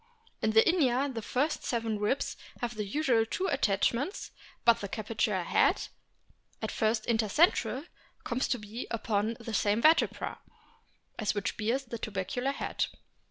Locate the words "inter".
7.05-7.29